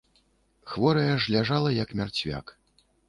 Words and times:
Хворая 0.71 1.11
ж 1.21 1.35
ляжала, 1.35 1.75
як 1.83 1.95
мярцвяк. 2.01 2.59